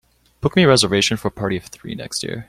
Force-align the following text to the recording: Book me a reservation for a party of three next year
Book 0.41 0.55
me 0.55 0.63
a 0.63 0.67
reservation 0.67 1.15
for 1.15 1.27
a 1.27 1.31
party 1.31 1.57
of 1.57 1.65
three 1.65 1.93
next 1.93 2.23
year 2.23 2.39